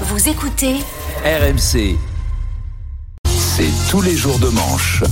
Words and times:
Vous 0.00 0.28
écoutez 0.28 0.74
RMC. 1.24 1.96
C'est 3.28 3.70
tous 3.88 4.02
les 4.02 4.16
jours 4.16 4.40
de 4.40 4.48
manche. 4.48 5.04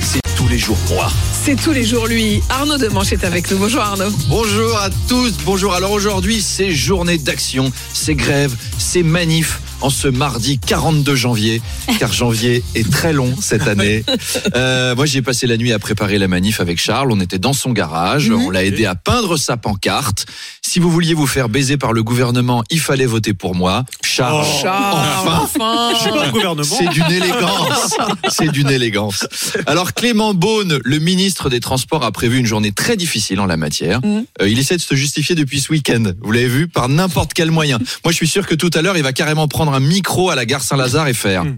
C'est 0.00 0.22
tous 0.34 0.48
les 0.48 0.56
jours 0.56 0.78
moi. 0.88 1.10
C'est 1.44 1.56
tous 1.56 1.72
les 1.72 1.84
jours 1.84 2.06
lui. 2.06 2.42
Arnaud 2.48 2.78
Demanche 2.78 3.12
est 3.12 3.22
avec 3.22 3.50
nous. 3.50 3.58
Bonjour 3.58 3.82
Arnaud. 3.82 4.10
Bonjour 4.30 4.78
à 4.78 4.88
tous, 5.08 5.34
bonjour. 5.44 5.74
Alors 5.74 5.92
aujourd'hui, 5.92 6.40
c'est 6.40 6.70
journée 6.70 7.18
d'action, 7.18 7.70
c'est 7.92 8.14
grève, 8.14 8.56
c'est 8.78 9.02
manif 9.02 9.60
en 9.80 9.90
ce 9.90 10.08
mardi 10.08 10.58
42 10.58 11.14
janvier, 11.14 11.62
car 11.98 12.12
janvier 12.12 12.62
est 12.74 12.90
très 12.90 13.12
long 13.12 13.34
cette 13.40 13.66
année. 13.66 14.04
Euh, 14.54 14.94
moi, 14.94 15.06
j'ai 15.06 15.20
passé 15.20 15.46
la 15.46 15.56
nuit 15.56 15.72
à 15.72 15.78
préparer 15.78 16.18
la 16.18 16.26
manif 16.26 16.60
avec 16.60 16.80
Charles. 16.80 17.12
On 17.12 17.20
était 17.20 17.38
dans 17.38 17.52
son 17.52 17.70
garage, 17.70 18.30
on 18.30 18.50
l'a 18.50 18.64
aidé 18.64 18.86
à 18.86 18.94
peindre 18.94 19.36
sa 19.36 19.56
pancarte. 19.56 20.26
Si 20.62 20.80
vous 20.80 20.90
vouliez 20.90 21.14
vous 21.14 21.26
faire 21.26 21.48
baiser 21.48 21.76
par 21.76 21.92
le 21.92 22.02
gouvernement, 22.02 22.62
il 22.70 22.80
fallait 22.80 23.06
voter 23.06 23.34
pour 23.34 23.54
moi. 23.54 23.84
Charles, 24.02 24.44
Charles, 24.60 24.98
enfin, 25.20 25.40
enfin. 25.44 25.92
c'est 26.64 26.88
d'une 26.88 27.10
élégance. 27.10 27.96
C'est 28.28 28.50
d'une 28.50 28.70
élégance. 28.70 29.26
Alors 29.66 29.94
Clément 29.94 30.34
Beaune, 30.34 30.78
le 30.84 30.98
ministre 30.98 31.48
des 31.50 31.60
Transports, 31.60 32.04
a 32.04 32.12
prévu 32.12 32.38
une 32.38 32.46
journée 32.46 32.72
très 32.72 32.96
difficile 32.96 33.40
en 33.40 33.46
la 33.46 33.56
matière. 33.56 34.00
Mhm. 34.04 34.24
Euh, 34.42 34.48
il 34.48 34.58
essaie 34.58 34.76
de 34.76 34.82
se 34.82 34.94
justifier 34.94 35.34
depuis 35.34 35.60
ce 35.60 35.72
week-end. 35.72 36.04
Vous 36.20 36.32
l'avez 36.32 36.48
vu 36.48 36.68
par 36.68 36.88
n'importe 36.88 37.32
quel 37.34 37.50
moyen. 37.50 37.78
Moi, 38.04 38.12
je 38.12 38.16
suis 38.16 38.28
sûr 38.28 38.46
que 38.46 38.54
tout 38.54 38.70
à 38.74 38.82
l'heure, 38.82 38.96
il 38.96 39.02
va 39.02 39.12
carrément 39.12 39.48
prendre 39.48 39.67
un 39.74 39.80
micro 39.80 40.30
à 40.30 40.34
la 40.34 40.46
gare 40.46 40.62
Saint-Lazare 40.62 41.08
et 41.08 41.14
faire. 41.14 41.44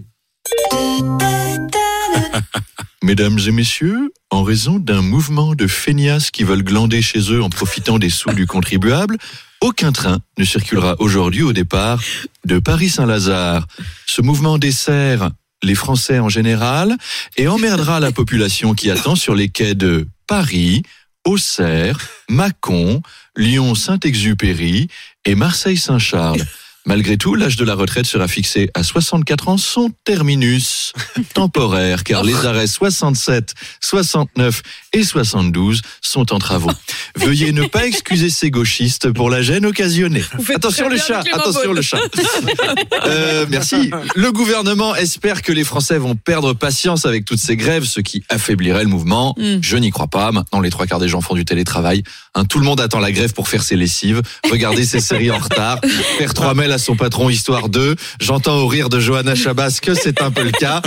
Mesdames 3.03 3.39
et 3.47 3.51
messieurs, 3.51 4.13
en 4.29 4.43
raison 4.43 4.77
d'un 4.77 5.01
mouvement 5.01 5.55
de 5.55 5.67
feignasses 5.67 6.31
qui 6.31 6.43
veulent 6.43 6.63
glander 6.63 7.01
chez 7.01 7.31
eux 7.31 7.41
en 7.41 7.49
profitant 7.49 7.99
des 7.99 8.09
sous 8.09 8.31
du 8.31 8.45
contribuable, 8.45 9.17
aucun 9.59 9.91
train 9.91 10.19
ne 10.37 10.43
circulera 10.43 10.95
aujourd'hui 10.99 11.43
au 11.43 11.53
départ 11.53 12.01
de 12.45 12.59
Paris-Saint-Lazare. 12.59 13.67
Ce 14.05 14.21
mouvement 14.21 14.57
dessert 14.57 15.31
les 15.63 15.75
Français 15.75 16.19
en 16.19 16.29
général 16.29 16.95
et 17.37 17.47
emmerdera 17.47 17.99
la 17.99 18.11
population 18.11 18.73
qui 18.73 18.89
attend 18.89 19.15
sur 19.15 19.35
les 19.35 19.49
quais 19.49 19.75
de 19.75 20.07
Paris, 20.27 20.83
Auxerre, 21.25 21.99
Mâcon, 22.29 23.01
Lyon-Saint-Exupéry 23.35 24.87
et 25.25 25.35
Marseille-Saint-Charles. 25.35 26.43
Malgré 26.85 27.15
tout, 27.15 27.35
l'âge 27.35 27.57
de 27.57 27.63
la 27.63 27.75
retraite 27.75 28.07
sera 28.07 28.27
fixé 28.27 28.71
à 28.73 28.81
64 28.81 29.49
ans, 29.49 29.57
son 29.57 29.91
terminus 30.03 30.93
temporaire, 31.35 32.03
car 32.03 32.23
les 32.23 32.45
arrêts 32.45 32.65
67, 32.65 33.53
69 33.79 34.63
et 34.93 35.03
72 35.03 35.81
sont 36.01 36.33
en 36.33 36.39
travaux. 36.39 36.71
Veuillez 37.15 37.51
ne 37.51 37.67
pas 37.67 37.85
excuser 37.85 38.31
ces 38.31 38.49
gauchistes 38.49 39.11
pour 39.11 39.29
la 39.29 39.43
gêne 39.43 39.65
occasionnée. 39.67 40.23
Attention 40.55 40.89
le 40.89 40.97
chat, 40.97 41.23
attention 41.31 41.73
le 41.73 41.81
chat. 41.83 41.99
Euh, 43.05 43.45
merci. 43.49 43.91
Le 44.15 44.31
gouvernement 44.31 44.95
espère 44.95 45.43
que 45.43 45.51
les 45.51 45.63
Français 45.63 45.97
vont 45.97 46.15
perdre 46.15 46.53
patience 46.53 47.05
avec 47.05 47.25
toutes 47.25 47.39
ces 47.39 47.57
grèves, 47.57 47.83
ce 47.83 47.99
qui 47.99 48.23
affaiblirait 48.29 48.83
le 48.83 48.89
mouvement. 48.89 49.35
Mm. 49.37 49.57
Je 49.61 49.77
n'y 49.77 49.91
crois 49.91 50.07
pas. 50.07 50.31
Maintenant, 50.31 50.61
les 50.61 50.69
trois 50.69 50.87
quarts 50.87 50.99
des 50.99 51.07
gens 51.07 51.21
font 51.21 51.35
du 51.35 51.45
télétravail. 51.45 52.03
Hein, 52.33 52.45
tout 52.45 52.59
le 52.59 52.65
monde 52.65 52.81
attend 52.81 52.99
la 52.99 53.11
grève 53.11 53.33
pour 53.33 53.49
faire 53.49 53.61
ses 53.61 53.75
lessives, 53.75 54.21
regarder 54.49 54.85
ses 54.85 54.99
séries 54.99 55.31
en 55.31 55.37
retard, 55.37 55.79
faire 56.17 56.33
trois 56.33 56.53
mails 56.53 56.70
à 56.71 56.77
son 56.77 56.95
patron 56.95 57.29
histoire 57.29 57.69
d'eux. 57.69 57.95
J'entends 58.19 58.57
au 58.57 58.67
rire 58.67 58.89
de 58.89 58.99
Johanna 58.99 59.35
Chabas 59.35 59.79
que 59.81 59.93
c'est 59.93 60.21
un 60.21 60.31
peu 60.31 60.43
le 60.43 60.51
cas. 60.51 60.81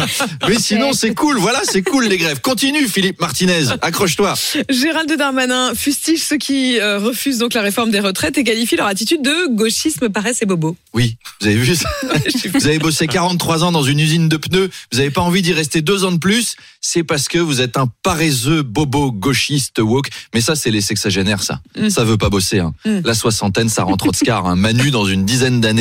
Mais 0.49 0.59
sinon, 0.59 0.93
c'est 0.93 1.15
cool. 1.15 1.39
Voilà, 1.39 1.61
c'est 1.65 1.83
cool 1.83 2.07
les 2.07 2.17
grèves. 2.17 2.41
Continue, 2.41 2.89
Philippe 2.89 3.21
Martinez. 3.21 3.67
Accroche-toi. 3.83 4.35
Gérald 4.69 5.13
Darmanin 5.17 5.75
fustige 5.75 6.23
ceux 6.23 6.39
qui 6.39 6.79
euh, 6.81 6.99
refusent 6.99 7.39
donc 7.39 7.55
la 7.55 7.63
réforme 7.63 7.91
des 7.91 8.01
retraites 8.01 8.39
et 8.39 8.45
qualifie 8.45 8.77
leur 8.77 8.87
attitude 8.87 9.23
de 9.23 9.55
gauchisme, 9.55 10.09
paresse 10.09 10.43
et 10.43 10.47
bobo. 10.47 10.77
Oui, 10.93 11.17
vous 11.41 11.47
avez 11.47 11.57
vu 11.57 11.75
ça 11.75 11.89
Vous 12.55 12.67
avez 12.67 12.79
bossé 12.79 13.07
43 13.07 13.65
ans 13.65 13.73
dans 13.73 13.83
une 13.83 14.01
usine 14.01 14.29
de 14.29 14.37
pneus, 14.37 14.71
vous 14.93 14.99
n'avez 14.99 15.11
pas 15.11 15.21
envie 15.21 15.43
d'y 15.43 15.53
rester 15.53 15.83
deux 15.83 16.05
ans 16.05 16.13
de 16.13 16.19
plus, 16.19 16.57
c'est 16.81 17.03
parce 17.03 17.29
que 17.29 17.39
vous 17.39 17.61
êtes 17.61 17.77
un 17.77 17.89
paresseux 18.03 18.63
bobo 18.63 19.11
gauchiste 19.11 19.79
woke. 19.79 20.09
Mais 20.35 20.41
ça, 20.41 20.55
c'est 20.55 20.71
les 20.71 20.81
sexagénaires, 20.81 21.43
ça. 21.43 21.61
Mm. 21.79 21.89
Ça 21.89 22.05
veut 22.05 22.19
pas 22.19 22.29
bosser. 22.29 22.61
Hein. 22.61 22.75
Mm. 22.85 23.01
La 23.05 23.15
soixantaine, 23.15 23.69
ça 23.69 23.85
rentre 23.85 24.09
au 24.09 24.13
scar. 24.13 24.47
Hein. 24.47 24.57
Manu, 24.57 24.91
dans 24.91 25.07
une 25.07 25.25
dizaine 25.25 25.61
d'années, 25.61 25.74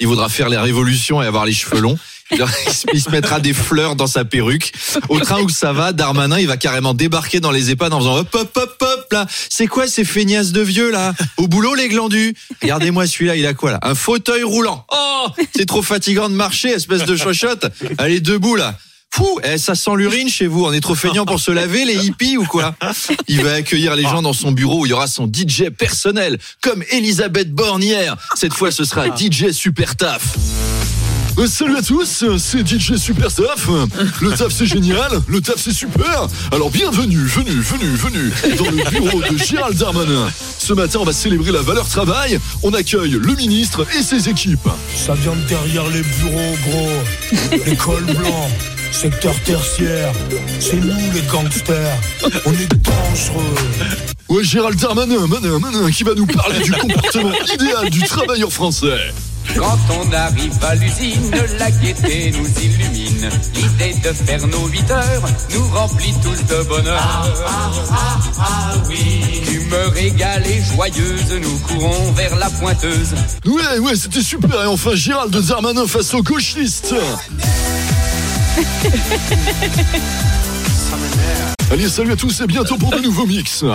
il 0.00 0.06
voudra 0.06 0.28
faire 0.28 0.48
les 0.48 0.58
révolutions 0.58 1.22
et 1.22 1.26
avoir 1.26 1.44
les 1.44 1.52
cheveux 1.52 1.80
longs. 1.80 1.98
Il 2.32 2.44
il 2.94 3.00
se 3.00 3.10
mettra 3.10 3.40
des 3.40 3.52
fleurs 3.52 3.96
dans 3.96 4.06
sa 4.06 4.24
perruque. 4.24 4.72
Au 5.08 5.18
train 5.20 5.40
où 5.42 5.48
ça 5.48 5.72
va, 5.72 5.92
Darmanin, 5.92 6.38
il 6.38 6.46
va 6.46 6.56
carrément 6.56 6.94
débarquer 6.94 7.40
dans 7.40 7.50
les 7.50 7.70
EHPAD 7.70 7.92
en 7.92 7.98
faisant 7.98 8.18
hop, 8.18 8.34
hop, 8.34 8.56
hop, 8.56 8.76
hop, 8.80 9.06
là. 9.12 9.26
C'est 9.48 9.66
quoi 9.66 9.86
ces 9.86 10.04
feignasses 10.04 10.52
de 10.52 10.60
vieux, 10.60 10.90
là? 10.90 11.12
Au 11.36 11.48
boulot, 11.48 11.74
les 11.74 11.88
glandus? 11.88 12.34
Regardez-moi 12.62 13.06
celui-là, 13.06 13.36
il 13.36 13.46
a 13.46 13.54
quoi, 13.54 13.72
là? 13.72 13.80
Un 13.82 13.94
fauteuil 13.94 14.42
roulant. 14.42 14.86
Oh! 14.92 15.26
C'est 15.54 15.66
trop 15.66 15.82
fatigant 15.82 16.28
de 16.28 16.34
marcher, 16.34 16.70
espèce 16.70 17.04
de 17.04 17.16
chochotte. 17.16 17.66
Allez, 17.98 18.20
debout, 18.20 18.56
là. 18.56 18.78
Fou, 19.12 19.40
eh, 19.42 19.58
ça 19.58 19.74
sent 19.74 19.90
l'urine 19.96 20.28
chez 20.28 20.46
vous. 20.46 20.64
On 20.64 20.72
est 20.72 20.80
trop 20.80 20.94
feignant 20.94 21.24
pour 21.24 21.40
se 21.40 21.50
laver, 21.50 21.84
les 21.84 22.06
hippies 22.06 22.36
ou 22.36 22.44
quoi 22.44 22.74
Il 23.28 23.42
va 23.42 23.54
accueillir 23.54 23.96
les 23.96 24.04
gens 24.04 24.22
dans 24.22 24.32
son 24.32 24.52
bureau 24.52 24.80
où 24.82 24.86
il 24.86 24.90
y 24.90 24.92
aura 24.92 25.08
son 25.08 25.26
DJ 25.26 25.70
personnel, 25.70 26.38
comme 26.60 26.84
Elisabeth 26.90 27.52
Borne 27.52 27.82
hier. 27.82 28.16
Cette 28.36 28.54
fois, 28.54 28.70
ce 28.70 28.84
sera 28.84 29.06
DJ 29.14 29.50
Super 29.50 29.96
Taf. 29.96 30.22
Euh, 31.38 31.46
salut 31.46 31.76
à 31.76 31.82
tous, 31.82 32.24
c'est 32.38 32.66
DJ 32.66 32.96
Super 32.96 33.32
Taf. 33.32 33.68
Le 34.20 34.30
taf 34.32 34.52
c'est 34.52 34.66
génial, 34.66 35.10
le 35.28 35.40
taf 35.40 35.56
c'est 35.58 35.72
super. 35.72 36.26
Alors 36.52 36.70
bienvenue, 36.70 37.24
venue, 37.24 37.60
venue, 37.60 37.94
venue 37.96 38.56
dans 38.58 38.70
le 38.70 38.90
bureau 38.90 39.22
de 39.22 39.38
Gérald 39.38 39.76
Darmanin. 39.78 40.28
Ce 40.58 40.72
matin, 40.72 40.98
on 41.00 41.04
va 41.04 41.12
célébrer 41.12 41.52
la 41.52 41.62
valeur 41.62 41.88
travail. 41.88 42.38
On 42.62 42.74
accueille 42.74 43.12
le 43.12 43.34
ministre 43.36 43.86
et 43.96 44.02
ses 44.02 44.28
équipes. 44.28 44.68
Ça 44.94 45.14
vient 45.14 45.34
de 45.34 45.40
derrière 45.48 45.88
les 45.88 46.02
bureaux, 46.02 46.56
gros. 46.68 47.58
L'école 47.64 48.04
blanc, 48.04 48.50
secteur 48.92 49.34
tertiaire. 49.40 50.12
C'est 50.58 50.76
nous 50.76 51.12
les 51.12 51.22
gangsters. 51.22 51.98
On 52.46 52.52
est 52.52 52.74
dangereux. 52.82 53.54
Ouais, 54.28 54.44
Gérald 54.44 54.78
Darmanin, 54.78 55.26
manin, 55.26 55.58
manin, 55.58 55.90
qui 55.90 56.04
va 56.04 56.14
nous 56.14 56.26
parler 56.26 56.60
du 56.60 56.70
comportement 56.80 57.32
idéal 57.52 57.90
du 57.90 58.00
travailleur 58.02 58.52
français. 58.52 59.12
Quand 59.56 59.78
on 59.90 60.12
arrive 60.12 60.52
à 60.62 60.74
l'usine, 60.76 61.32
la 61.58 61.70
gaieté 61.70 62.30
nous 62.30 62.62
illumine. 62.62 63.28
L'idée 63.54 63.94
de 64.00 64.12
faire 64.12 64.46
nos 64.46 64.68
8 64.68 64.90
heures 64.92 65.22
nous 65.54 65.68
remplit 65.74 66.14
tous 66.22 66.54
de 66.54 66.62
bonheur. 66.68 67.26
Humeur 69.50 69.96
égale 69.96 70.46
et 70.46 70.62
joyeuse, 70.62 71.40
nous 71.42 71.58
courons 71.66 72.12
vers 72.12 72.36
la 72.36 72.50
pointeuse. 72.50 73.14
Ouais, 73.46 73.78
ouais, 73.80 73.96
c'était 73.96 74.22
super. 74.22 74.62
Et 74.62 74.66
enfin, 74.66 74.94
Gérald 74.94 75.34
Darmanin 75.34 75.86
face 75.86 76.14
aux 76.14 76.22
gauchistes. 76.22 76.94
Allez, 81.72 81.88
salut 81.88 82.12
à 82.12 82.16
tous 82.16 82.40
et 82.40 82.46
bientôt 82.46 82.76
pour 82.76 82.90
de 82.90 82.98
nouveaux 82.98 83.26
mix. 83.26 83.62
À 83.62 83.74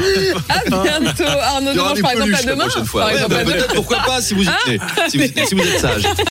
bientôt, 1.00 1.24
Arnaud 1.24 1.72
des 1.94 2.02
par 2.02 2.12
exemple 2.12 2.36
à 2.36 2.44
demain. 2.44 2.66
Ouais, 2.66 2.82
bah, 2.94 3.06
à 3.06 3.28
demain. 3.28 3.44
peut-être, 3.46 3.74
pourquoi 3.74 4.00
pas, 4.06 4.22
si 4.22 4.34
vous, 4.34 4.44
y 4.44 4.50
tenez, 4.66 4.80
si 5.08 5.18
vous, 5.18 5.24
si 5.48 5.56
vous 5.56 5.62
êtes 5.62 5.80
sage. 5.80 6.04